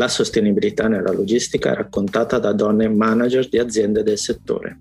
[0.00, 4.78] La sostenibilità nella logistica è raccontata da donne manager di aziende del settore.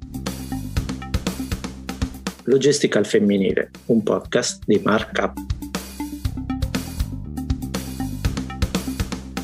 [2.43, 5.33] Logistica al femminile, un podcast di Markup.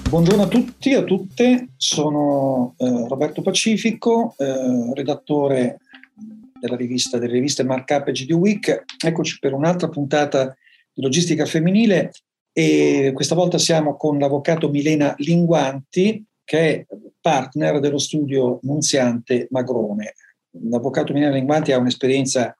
[0.07, 5.79] Buongiorno a tutti e a tutte, sono eh, Roberto Pacifico, eh, redattore
[6.57, 8.85] della rivista, delle riviste Markup e GD Week.
[9.03, 10.55] Eccoci per un'altra puntata
[10.93, 12.13] di Logistica Femminile
[12.57, 16.85] e questa volta siamo con l'avvocato Milena Linguanti, che è
[17.19, 20.13] partner dello studio Nunziante Magrone.
[20.69, 22.57] L'avvocato Milena Linguanti ha un'esperienza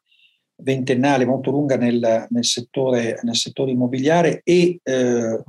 [0.57, 5.43] ventennale molto lunga nel, nel, settore, nel settore, immobiliare e eh,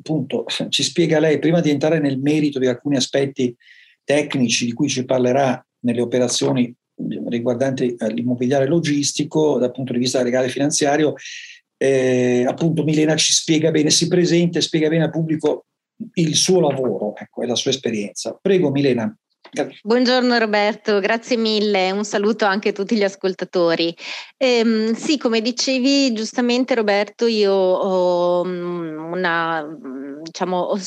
[0.00, 3.56] appunto ci spiega lei, prima di entrare nel merito di alcuni aspetti
[4.02, 10.46] tecnici di cui ci parlerà nelle operazioni riguardanti l'immobiliare logistico dal punto di vista legale
[10.46, 11.14] e finanziario,
[11.84, 15.66] eh, appunto Milena ci spiega bene, si presenta e spiega bene al pubblico
[16.14, 18.38] il suo lavoro ecco, e la sua esperienza.
[18.40, 19.14] Prego Milena.
[19.82, 23.94] Buongiorno Roberto, grazie mille, un saluto anche a tutti gli ascoltatori.
[24.36, 29.62] Ehm, sì, come dicevi giustamente Roberto, io ho mm, una,
[30.24, 30.78] diciamo, ho,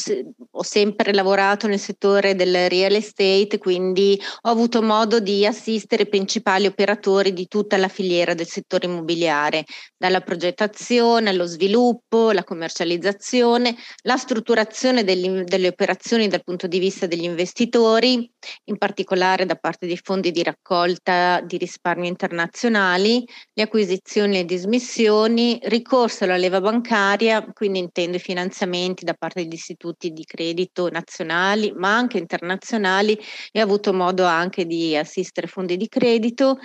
[0.52, 6.10] ho, sempre lavorato nel settore del real estate, quindi ho avuto modo di assistere i
[6.10, 9.66] principali operatori di tutta la filiera del settore immobiliare,
[9.96, 17.06] dalla progettazione allo sviluppo, la commercializzazione, la strutturazione delle, delle operazioni dal punto di vista
[17.06, 18.30] degli investitori
[18.66, 25.60] in particolare da parte dei fondi di raccolta di risparmio internazionali, le acquisizioni e dismissioni,
[25.64, 31.74] ricorso alla leva bancaria, quindi intendo i finanziamenti da parte degli istituti di credito nazionali,
[31.76, 33.18] ma anche internazionali
[33.52, 36.60] e ho avuto modo anche di assistere fondi di credito.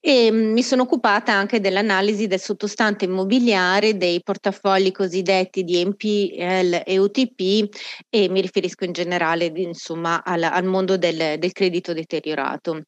[0.00, 6.82] E mm, mi sono occupata anche dell'analisi del sottostante immobiliare dei portafogli cosiddetti di NPL
[6.84, 7.68] e UTP
[8.08, 12.82] e mi riferisco in generale insomma al, al mondo del del, credito deteriorato.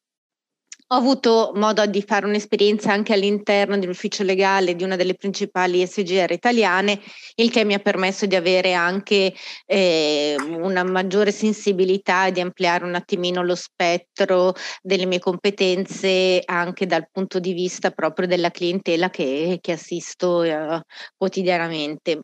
[0.91, 6.29] Ho avuto modo di fare un'esperienza anche all'interno dell'ufficio legale di una delle principali SGR
[6.31, 6.99] italiane,
[7.35, 9.33] il che mi ha permesso di avere anche
[9.65, 16.85] eh, una maggiore sensibilità e di ampliare un attimino lo spettro delle mie competenze anche
[16.85, 20.81] dal punto di vista proprio della clientela che, che assisto eh,
[21.15, 22.19] quotidianamente.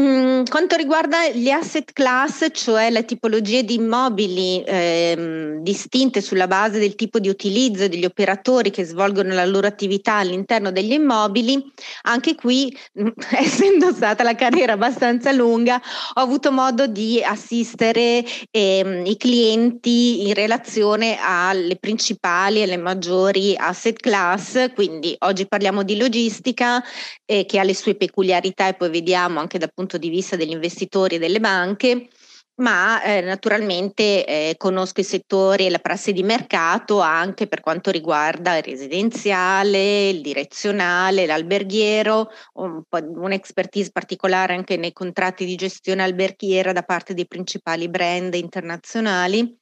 [0.00, 6.78] Mm, quanto riguarda gli asset class, cioè le tipologie di immobili ehm, distinte sulla base
[6.78, 11.62] del tipo di utilizzo degli operatori che svolgono la loro attività all'interno degli immobili,
[12.04, 12.74] anche qui,
[13.36, 15.76] essendo stata la carriera abbastanza lunga,
[16.14, 23.54] ho avuto modo di assistere ehm, i clienti in relazione alle principali e alle maggiori
[23.58, 26.82] asset class, quindi oggi parliamo di logistica
[27.26, 30.36] eh, che ha le sue peculiarità e poi vediamo anche dal punto punto di vista
[30.36, 32.08] degli investitori e delle banche
[32.54, 37.90] ma eh, naturalmente eh, conosco i settori e la prassi di mercato anche per quanto
[37.90, 46.72] riguarda il residenziale, il direzionale, l'alberghiero, un un'expertise particolare anche nei contratti di gestione alberghiera
[46.72, 49.58] da parte dei principali brand internazionali.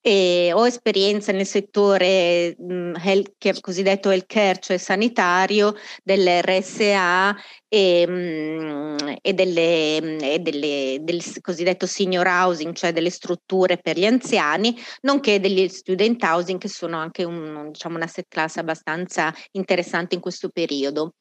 [0.00, 7.36] E ho esperienza nel settore mh, health, cosiddetto healthcare, cioè sanitario, dell'RSA
[7.72, 9.96] e, mh, e, delle,
[10.34, 16.20] e delle, del cosiddetto senior housing, cioè delle strutture per gli anziani, nonché degli student
[16.22, 21.14] housing che sono anche un, diciamo, una set class abbastanza interessante in questo periodo.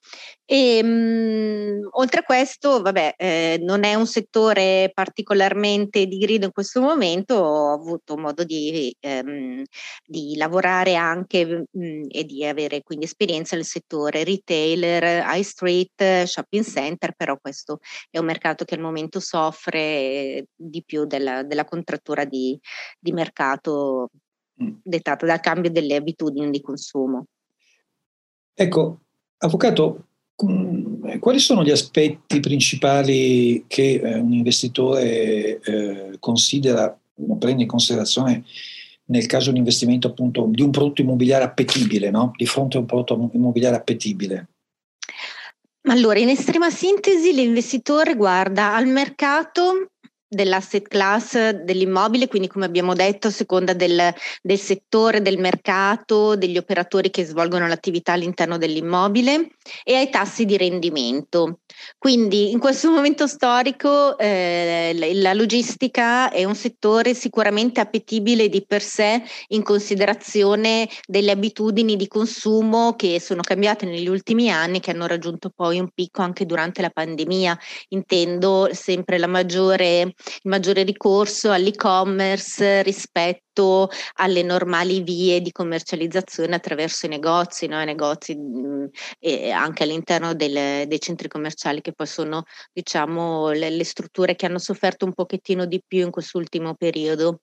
[0.46, 6.52] E, mh, oltre a questo, vabbè, eh, non è un settore particolarmente di grido in
[6.52, 9.64] questo momento, ho avuto modo di, ehm,
[10.04, 16.64] di lavorare anche mh, e di avere quindi esperienza nel settore retailer, high street, shopping
[16.64, 17.80] center, però questo
[18.10, 22.60] è un mercato che al momento soffre di più della, della contrattura di,
[23.00, 24.10] di mercato
[24.62, 24.78] mm.
[24.84, 27.26] dettata dal cambio delle abitudini di consumo.
[28.54, 29.00] Ecco,
[29.38, 30.08] avvocato,
[30.44, 36.98] mm, quali sono gli aspetti principali che eh, un investitore eh, considera,
[37.38, 38.44] prende in considerazione
[39.10, 42.32] nel caso di un investimento appunto di un prodotto immobiliare appetibile, no?
[42.36, 44.50] di fronte a un prodotto immobiliare appetibile?
[45.90, 49.90] Allora, in estrema sintesi, l'investitore guarda al mercato
[50.30, 56.58] dell'asset class dell'immobile, quindi come abbiamo detto a seconda del, del, settore, del mercato, degli
[56.58, 59.54] operatori che svolgono l'attività all'interno dell'immobile
[59.84, 61.62] e ai tassi di rendimento.
[61.98, 68.84] Quindi in questo momento storico eh, la logistica è un settore sicuramente appetibile di per
[68.84, 75.08] sé in considerazione delle abitudini di consumo che sono cambiate negli ultimi anni, che hanno
[75.08, 77.58] raggiunto poi un picco anche durante la pandemia.
[77.90, 80.14] Intendo sempre la maggiore
[80.44, 83.49] maggiore ricorso all'e-commerce rispetto
[84.16, 87.82] alle normali vie di commercializzazione attraverso i negozi, no?
[87.82, 88.86] I negozi mh, mm,
[89.20, 94.46] e anche all'interno del, dei centri commerciali che poi sono diciamo le, le strutture che
[94.46, 97.42] hanno sofferto un pochettino di più in quest'ultimo periodo.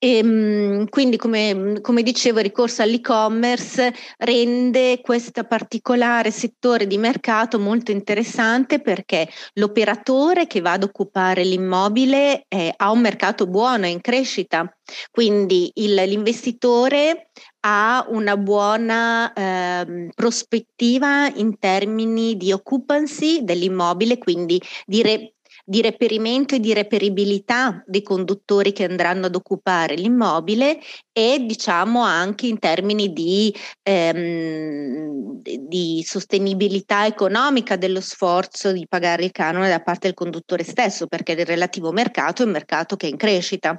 [0.00, 7.58] E, ehm, quindi, come, come, dicevo, il ricorso all'e-commerce rende questo particolare settore di mercato
[7.58, 14.00] molto interessante perché l'operatore che va ad occupare l'immobile eh, ha un mercato buono, in
[14.00, 14.72] crescita,
[15.10, 17.30] quindi il, l'investitore
[17.60, 26.54] ha una buona eh, prospettiva in termini di occupancy dell'immobile, quindi di re, di reperimento
[26.54, 30.78] e di reperibilità dei conduttori che andranno ad occupare l'immobile
[31.12, 39.30] e diciamo anche in termini di, ehm, di sostenibilità economica dello sforzo di pagare il
[39.30, 43.10] canone da parte del conduttore stesso, perché il relativo mercato è un mercato che è
[43.10, 43.78] in crescita.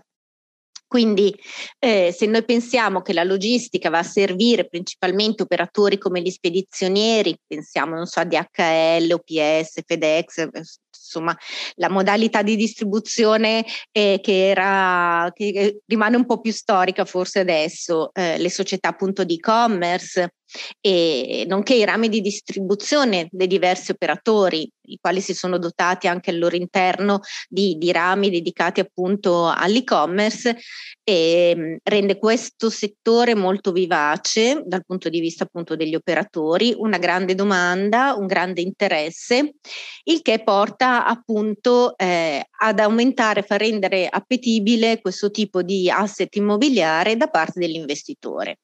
[0.89, 1.31] Quindi
[1.77, 7.37] eh, se noi pensiamo che la logistica va a servire principalmente operatori come gli spedizionieri,
[7.45, 10.49] pensiamo non so a DHL, OPS, FedEx,
[10.99, 11.35] insomma
[11.75, 18.11] la modalità di distribuzione eh, che, era, che rimane un po' più storica forse adesso,
[18.13, 20.33] eh, le società appunto di e-commerce
[20.81, 26.31] e nonché i rami di distribuzione dei diversi operatori, i quali si sono dotati anche
[26.31, 30.57] al loro interno di, di rami dedicati appunto all'e-commerce
[31.03, 36.97] e mm, rende questo settore molto vivace dal punto di vista appunto degli operatori, una
[36.97, 39.55] grande domanda, un grande interesse,
[40.03, 47.17] il che porta appunto eh, ad aumentare, far rendere appetibile questo tipo di asset immobiliare
[47.17, 48.59] da parte dell'investitore.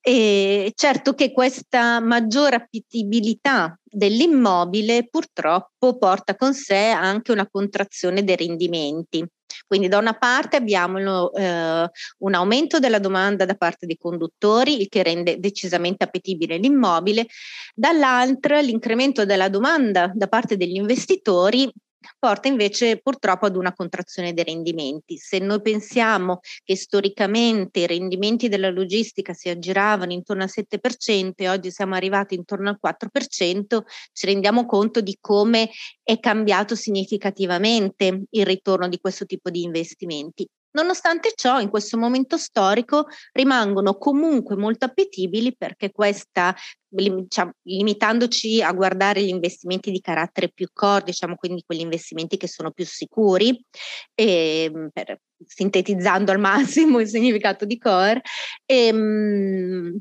[0.00, 8.36] E certo che questa maggiore appetibilità dell'immobile purtroppo porta con sé anche una contrazione dei
[8.36, 9.26] rendimenti.
[9.66, 14.88] Quindi da una parte abbiamo eh, un aumento della domanda da parte dei conduttori, il
[14.88, 17.26] che rende decisamente appetibile l'immobile,
[17.74, 21.72] dall'altra l'incremento della domanda da parte degli investitori
[22.18, 25.16] porta invece purtroppo ad una contrazione dei rendimenti.
[25.16, 31.48] Se noi pensiamo che storicamente i rendimenti della logistica si aggiravano intorno al 7% e
[31.48, 33.82] oggi siamo arrivati intorno al 4%,
[34.12, 35.70] ci rendiamo conto di come
[36.02, 40.48] è cambiato significativamente il ritorno di questo tipo di investimenti.
[40.76, 46.54] Nonostante ciò, in questo momento storico rimangono comunque molto appetibili perché questa,
[46.86, 52.46] diciamo, limitandoci a guardare gli investimenti di carattere più core, diciamo quindi quegli investimenti che
[52.46, 53.58] sono più sicuri,
[54.14, 58.20] e, ehm, per, sintetizzando al massimo il significato di core,
[58.66, 59.98] e, ehm,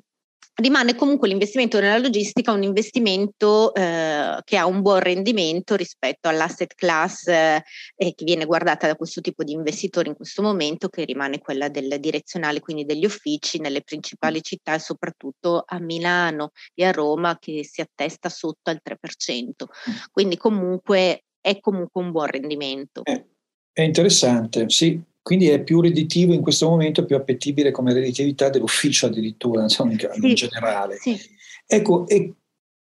[0.55, 6.73] rimane comunque l'investimento nella logistica un investimento eh, che ha un buon rendimento rispetto all'asset
[6.75, 7.63] class eh,
[7.95, 11.99] che viene guardata da questo tipo di investitori in questo momento, che rimane quella del
[11.99, 17.63] direzionale, quindi degli uffici nelle principali città e soprattutto a Milano e a Roma che
[17.65, 19.65] si attesta sotto al 3%.
[20.11, 23.03] Quindi comunque è comunque un buon rendimento.
[23.03, 23.25] Eh,
[23.71, 29.07] è interessante, sì, quindi è più redditivo in questo momento, più appetibile come redditività dell'ufficio
[29.07, 30.97] addirittura, insomma, in, sì, in generale.
[30.97, 31.19] Sì.
[31.65, 32.35] Ecco, e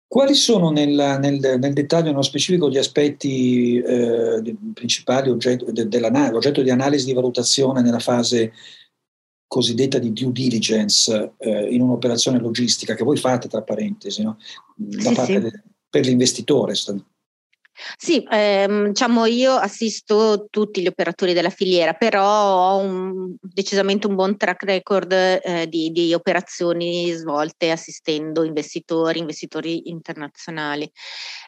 [0.04, 6.34] quali sono nel, nel, nel, dettaglio, nello specifico, gli aspetti eh, principali oggetto, de, dell'analisi,
[6.34, 8.53] oggetto di analisi di valutazione nella fase
[9.46, 14.38] cosiddetta di due diligence eh, in un'operazione logistica che voi fate, tra parentesi, no?
[14.74, 16.74] da sì, parte de, per l'investitore?
[17.96, 24.14] Sì, ehm, diciamo io assisto tutti gli operatori della filiera, però ho un, decisamente un
[24.14, 30.90] buon track record eh, di, di, operazioni svolte assistendo investitori, investitori internazionali.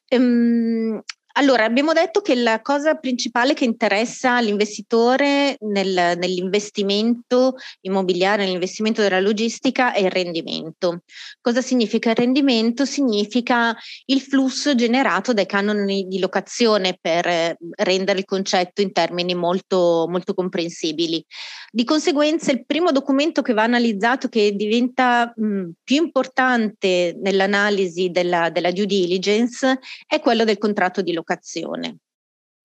[0.08, 1.00] Ehm,
[1.38, 9.20] allora, abbiamo detto che la cosa principale che interessa l'investitore nel, nell'investimento immobiliare, nell'investimento della
[9.20, 11.02] logistica è il rendimento.
[11.42, 12.86] Cosa significa il rendimento?
[12.86, 13.76] Significa
[14.06, 20.06] il flusso generato dai canoni di locazione per eh, rendere il concetto in termini molto,
[20.08, 21.22] molto comprensibili.
[21.70, 28.48] Di conseguenza, il primo documento che va analizzato, che diventa mh, più importante nell'analisi della,
[28.48, 31.98] della due diligence, è quello del contratto di locazione locazione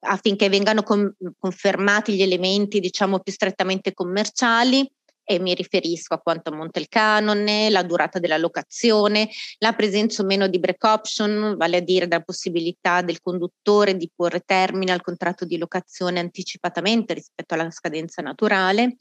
[0.03, 4.89] affinché vengano com- confermati gli elementi diciamo più strettamente commerciali
[5.23, 10.25] e mi riferisco a quanto ammonta il canone, la durata della locazione, la presenza o
[10.25, 15.01] meno di break option, vale a dire la possibilità del conduttore di porre termine al
[15.01, 18.97] contratto di locazione anticipatamente rispetto alla scadenza naturale,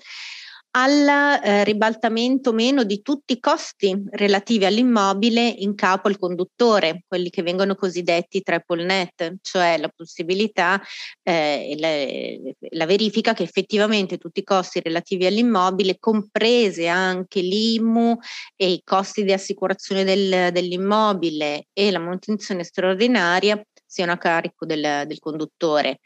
[0.73, 7.31] al eh, ribaltamento meno di tutti i costi relativi all'immobile in capo al conduttore, quelli
[7.31, 10.81] che vengono cosiddetti triple net, cioè la possibilità
[11.23, 18.17] eh, la, la verifica che effettivamente tutti i costi relativi all'immobile, comprese anche l'IMU
[18.55, 25.05] e i costi di assicurazione del, dell'immobile e la manutenzione straordinaria, siano a carico del,
[25.07, 25.99] del conduttore.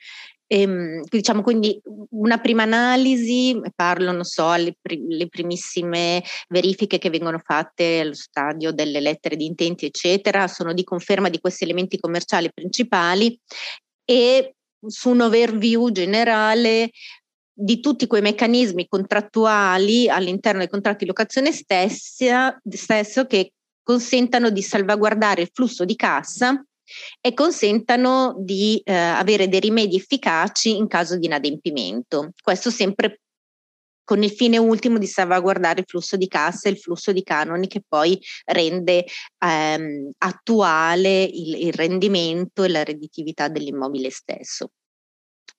[0.46, 7.38] Ehm, diciamo quindi una prima analisi, parlo, non so, le, le, primissime verifiche che vengono
[7.42, 12.52] fatte allo stadio delle lettere di intenti, eccetera, sono di conferma di questi elementi commerciali
[12.52, 13.38] principali
[14.04, 14.54] e
[14.86, 16.90] su un overview generale
[17.56, 24.60] di tutti quei meccanismi contrattuali all'interno dei contratti di locazione stessa, stesso che consentano di
[24.60, 26.62] salvaguardare il flusso di cassa
[27.20, 32.32] e consentano di eh, avere dei rimedi efficaci in caso di inadempimento.
[32.42, 33.20] Questo sempre
[34.04, 37.66] con il fine ultimo di salvaguardare il flusso di cassa e il flusso di canoni
[37.66, 39.06] che poi rende
[39.38, 44.70] ehm, attuale il, il rendimento e la redditività dell'immobile stesso.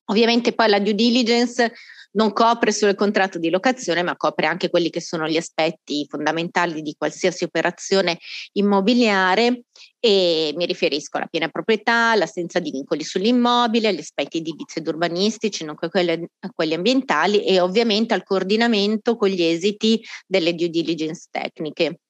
[0.05, 1.74] Ovviamente poi la due diligence
[2.12, 6.05] non copre solo il contratto di locazione, ma copre anche quelli che sono gli aspetti
[6.10, 8.20] fondamentali di qualsiasi operazione
[8.53, 9.63] immobiliare
[10.05, 15.63] e mi riferisco alla piena proprietà, l'assenza di vincoli sull'immobile, agli aspetti edilizi ed urbanistici,
[15.63, 22.01] nonché a quelli ambientali e ovviamente al coordinamento con gli esiti delle due diligence tecniche.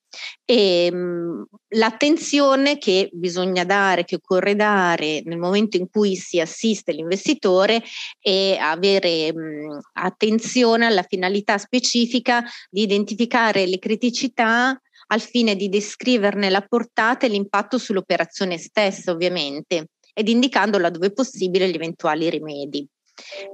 [0.44, 6.92] E, mh, l'attenzione che bisogna dare, che occorre dare nel momento in cui si assiste
[6.92, 7.82] l'investitore
[8.20, 16.50] è avere mh, attenzione alla finalità specifica di identificare le criticità al fine di descriverne
[16.50, 22.88] la portata e l'impatto sull'operazione stessa, ovviamente, ed indicando laddove possibile gli eventuali rimedi.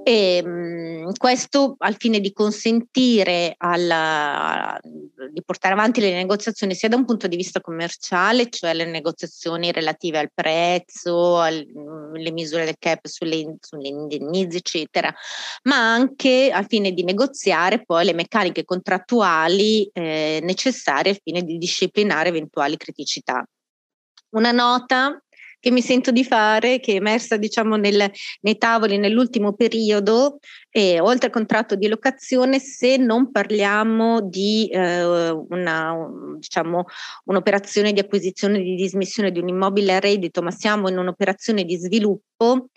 [0.03, 4.79] E, ehm, questo al fine di consentire alla,
[5.31, 9.71] di portare avanti le negoziazioni sia da un punto di vista commerciale, cioè le negoziazioni
[9.71, 15.13] relative al prezzo, alle misure del cap sulle, sulle indennizi, eccetera,
[15.63, 21.57] ma anche al fine di negoziare poi le meccaniche contrattuali eh, necessarie al fine di
[21.57, 23.45] disciplinare eventuali criticità.
[24.31, 25.21] Una nota
[25.61, 30.39] che mi sento di fare, che è emersa diciamo nel, nei tavoli nell'ultimo periodo,
[30.69, 35.95] e oltre al contratto di locazione, se non parliamo di eh, una,
[36.37, 36.85] diciamo,
[37.25, 41.77] un'operazione di acquisizione di dismissione di un immobile a reddito, ma siamo in un'operazione di
[41.77, 42.69] sviluppo,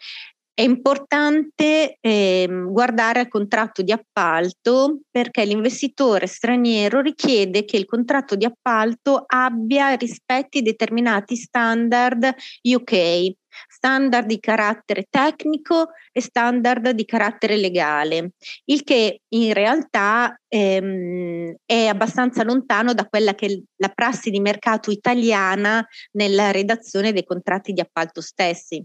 [0.55, 8.37] è importante eh, guardare al contratto di appalto perché l'investitore straniero richiede che il contratto
[8.37, 12.33] di appalto abbia rispetti determinati standard
[12.63, 13.33] UK
[13.69, 18.33] standard di carattere tecnico e standard di carattere legale,
[18.67, 24.41] il che in realtà ehm, è abbastanza lontano da quella che è la prassi di
[24.41, 28.83] mercato italiana nella redazione dei contratti di appalto stessi.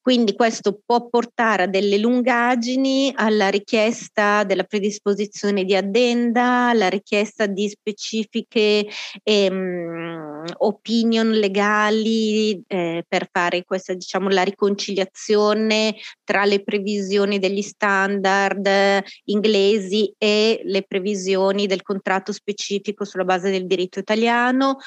[0.00, 7.46] Quindi questo può portare a delle lungaggini, alla richiesta della predisposizione di addenda, alla richiesta
[7.46, 8.86] di specifiche
[9.22, 10.27] ehm,
[10.58, 20.12] opinion legali eh, per fare questa diciamo la riconciliazione tra le previsioni degli standard inglesi
[20.18, 24.78] e le previsioni del contratto specifico sulla base del diritto italiano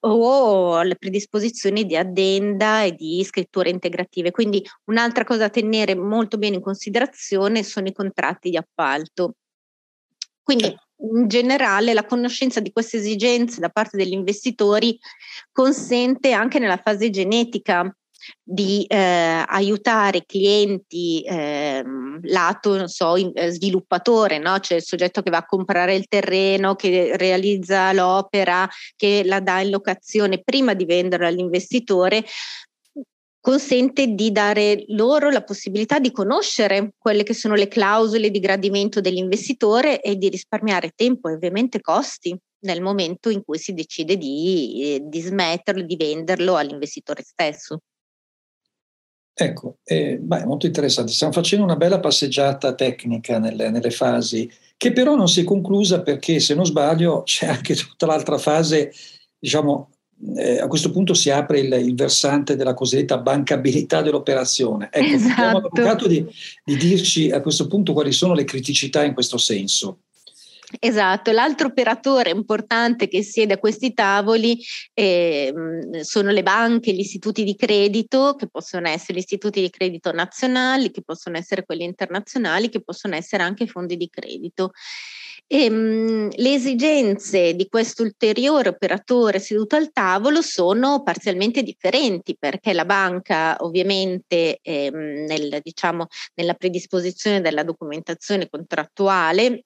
[0.00, 4.30] o le predisposizioni di addenda e di scritture integrative.
[4.30, 9.34] Quindi un'altra cosa da tenere molto bene in considerazione sono i contratti di appalto.
[10.42, 14.98] Quindi in generale la conoscenza di queste esigenze da parte degli investitori
[15.52, 17.92] consente anche nella fase genetica
[18.42, 21.82] di eh, aiutare clienti eh,
[22.22, 24.58] lato so, in, eh, sviluppatore, no?
[24.58, 29.60] cioè il soggetto che va a comprare il terreno, che realizza l'opera, che la dà
[29.60, 32.24] in locazione prima di venderla all'investitore,
[33.48, 39.00] consente di dare loro la possibilità di conoscere quelle che sono le clausole di gradimento
[39.00, 44.82] dell'investitore e di risparmiare tempo e ovviamente costi nel momento in cui si decide di,
[44.82, 47.78] eh, di smetterlo, di venderlo all'investitore stesso.
[49.32, 51.12] Ecco, eh, beh, molto interessante.
[51.12, 56.02] Stiamo facendo una bella passeggiata tecnica nelle, nelle, fasi, che però non si è conclusa
[56.02, 58.92] perché, se non sbaglio, c'è anche tutta l'altra fase,
[59.38, 59.88] diciamo,
[60.36, 64.88] eh, a questo punto si apre il, il, versante della cosiddetta bancabilità dell'operazione.
[64.90, 65.40] Ecco, esatto.
[65.40, 66.24] all'avvocato di,
[66.64, 70.00] di dirci a questo punto quali sono le criticità in questo senso.
[70.80, 75.50] Esatto, l'altro operatore importante che siede a questi tavoli eh,
[76.02, 80.90] sono le banche, gli istituti di credito, che possono essere gli istituti di credito nazionali,
[80.90, 84.72] che possono essere quelli internazionali, che possono essere anche fondi di credito.
[85.50, 92.74] E, mh, le esigenze di questo ulteriore operatore seduto al tavolo sono parzialmente differenti perché
[92.74, 99.64] la banca ovviamente ehm, nel, diciamo, nella predisposizione della documentazione contrattuale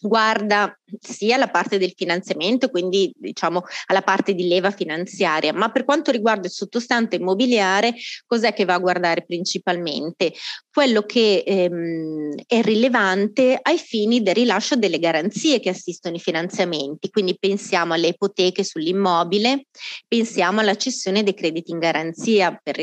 [0.00, 5.84] guarda sia alla parte del finanziamento, quindi diciamo alla parte di leva finanziaria, ma per
[5.84, 7.94] quanto riguarda il sottostante immobiliare,
[8.26, 10.32] cos'è che va a guardare principalmente?
[10.70, 17.10] Quello che ehm, è rilevante ai fini del rilascio delle garanzie che assistono i finanziamenti,
[17.10, 19.66] quindi pensiamo alle ipoteche sull'immobile,
[20.06, 22.78] pensiamo alla cessione dei crediti in garanzia per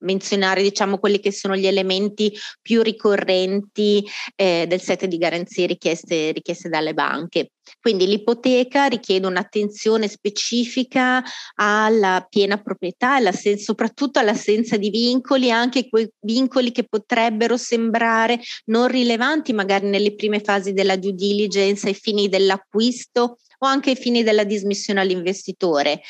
[0.00, 6.32] menzionare diciamo quelli che sono gli elementi più ricorrenti eh, del set di garanzie richieste,
[6.32, 7.52] richieste dalle banche.
[7.80, 11.22] Quindi l'ipoteca richiede un'attenzione specifica
[11.54, 18.88] alla piena proprietà, alla soprattutto all'assenza di vincoli, anche quei vincoli che potrebbero sembrare non
[18.88, 24.22] rilevanti magari nelle prime fasi della due diligence ai fini dell'acquisto o anche ai fini
[24.22, 26.00] della dismissione all'investitore.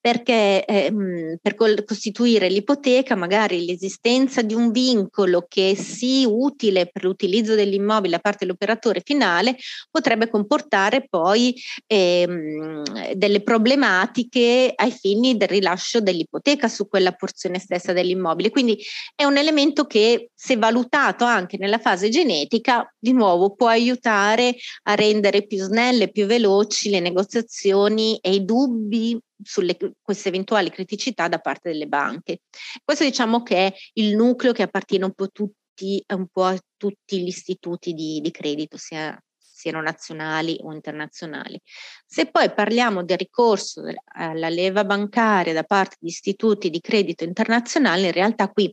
[0.00, 7.54] Perché ehm, per costituire l'ipoteca magari l'esistenza di un vincolo che sia utile per l'utilizzo
[7.54, 9.56] dell'immobile da parte dell'operatore finale
[9.90, 11.54] potrebbe comportare poi
[11.86, 18.50] ehm, delle problematiche ai fini del rilascio dell'ipoteca su quella porzione stessa dell'immobile.
[18.50, 18.82] Quindi
[19.14, 24.94] è un elemento che se valutato anche nella fase genetica di nuovo può aiutare a
[24.94, 31.38] rendere più snelle, più veloci le negoziazioni e i dubbi sulle queste eventuali criticità da
[31.38, 32.40] parte delle banche.
[32.82, 37.20] Questo diciamo che è il nucleo che appartiene un po', tutti, un po a tutti
[37.20, 39.16] gli istituti di, di credito, sia
[39.58, 41.60] siano nazionali o internazionali.
[42.06, 43.82] Se poi parliamo del ricorso
[44.14, 48.72] alla leva bancaria da parte di istituti di credito internazionali, in realtà qui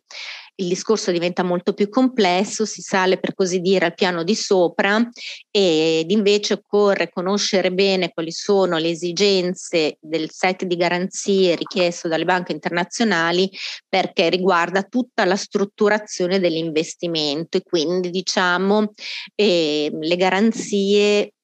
[0.56, 5.08] il discorso diventa molto più complesso, si sale per così dire al piano di sopra
[5.52, 12.26] ed invece occorre conoscere bene quali sono le esigenze del set di garanzie richiesto dalle
[12.26, 13.50] banche internazionali
[13.88, 18.94] perché riguarda tutta la strutturazione dell'investimento e quindi diciamo
[19.36, 21.35] eh, le garanzie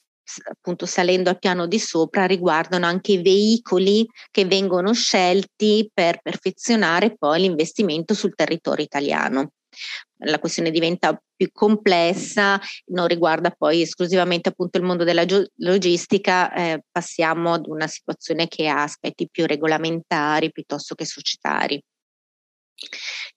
[0.43, 7.15] appunto salendo al piano di sopra, riguardano anche i veicoli che vengono scelti per perfezionare
[7.15, 9.51] poi l'investimento sul territorio italiano.
[10.23, 15.25] La questione diventa più complessa, non riguarda poi esclusivamente appunto il mondo della
[15.57, 21.81] logistica, eh, passiamo ad una situazione che ha aspetti più regolamentari piuttosto che societari.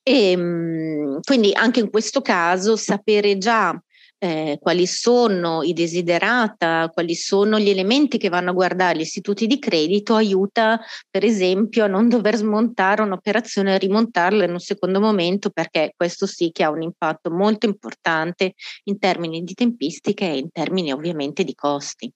[0.02, 3.78] E, ehm, quindi anche in questo caso sapere già
[4.24, 9.46] eh, quali sono i desiderata, quali sono gli elementi che vanno a guardare gli istituti
[9.46, 14.98] di credito, aiuta per esempio a non dover smontare un'operazione e rimontarla in un secondo
[14.98, 20.38] momento perché questo sì che ha un impatto molto importante in termini di tempistiche e
[20.38, 22.10] in termini ovviamente di costi.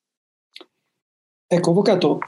[1.51, 2.21] Ecco, Avvocato,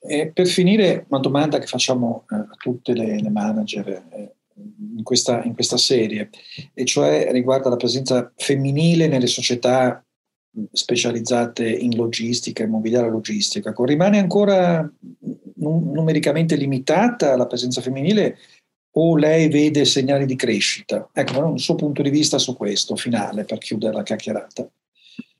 [0.00, 4.36] eh, per finire una domanda che facciamo eh, a tutte le, le manager eh,
[4.96, 6.30] in questa, in questa serie,
[6.74, 10.02] e cioè riguarda la presenza femminile nelle società
[10.72, 13.72] specializzate in logistica, immobiliare logistica.
[13.76, 14.90] Rimane ancora
[15.56, 18.38] numericamente limitata la presenza femminile
[18.96, 21.08] o lei vede segnali di crescita?
[21.12, 24.68] Ecco, un suo punto di vista su questo, finale, per chiudere la chiacchierata.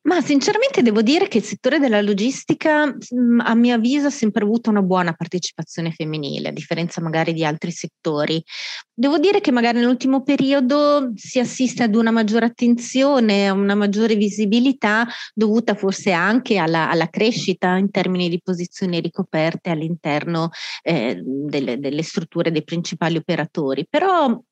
[0.09, 4.71] Ma sinceramente devo dire che il settore della logistica, a mio avviso, ha sempre avuto
[4.71, 8.43] una buona partecipazione femminile, a differenza magari di altri settori.
[8.91, 14.15] Devo dire che magari nell'ultimo periodo si assiste ad una maggiore attenzione, a una maggiore
[14.15, 20.49] visibilità dovuta forse anche alla, alla crescita in termini di posizioni ricoperte all'interno
[20.85, 23.87] eh, delle, delle strutture dei principali operatori.
[23.87, 24.43] Però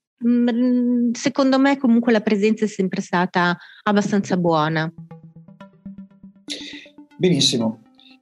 [1.13, 4.93] secondo me comunque la presenza è sempre stata abbastanza buona.
[7.17, 7.81] Benissimo.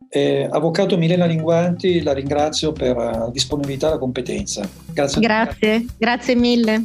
[0.08, 4.68] Eh, Avvocato Milena Linguanti, la ringrazio per la disponibilità e la competenza.
[4.92, 5.20] Grazie.
[5.20, 6.84] Grazie, grazie mille.